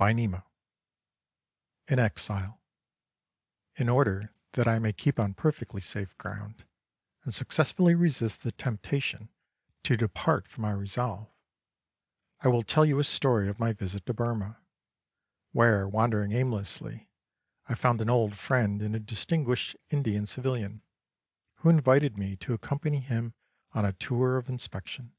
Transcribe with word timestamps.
XXXIII 0.00 0.40
IN 1.88 1.98
EXILE 1.98 2.58
In 3.76 3.90
order 3.90 4.32
that 4.52 4.66
I 4.66 4.78
may 4.78 4.94
keep 4.94 5.20
on 5.20 5.34
perfectly 5.34 5.82
safe 5.82 6.16
ground, 6.16 6.64
and 7.24 7.34
successfully 7.34 7.94
resist 7.94 8.42
the 8.44 8.52
temptation 8.52 9.28
to 9.82 9.98
depart 9.98 10.48
from 10.48 10.62
my 10.62 10.70
resolve, 10.72 11.28
I 12.40 12.48
will 12.48 12.62
tell 12.62 12.86
you 12.86 12.98
a 12.98 13.04
story 13.04 13.46
of 13.46 13.58
my 13.60 13.74
visit 13.74 14.06
to 14.06 14.14
Burmah, 14.14 14.56
where, 15.52 15.86
wandering 15.86 16.32
aimlessly, 16.32 17.10
I 17.68 17.74
found 17.74 18.00
an 18.00 18.08
old 18.08 18.38
friend 18.38 18.80
in 18.80 18.94
a 18.94 18.98
distinguished 18.98 19.76
Indian 19.90 20.24
civilian, 20.24 20.80
who 21.56 21.68
invited 21.68 22.16
me 22.16 22.36
to 22.36 22.54
accompany 22.54 23.00
him 23.00 23.34
on 23.72 23.84
a 23.84 23.92
tour 23.92 24.38
of 24.38 24.48
inspection. 24.48 25.12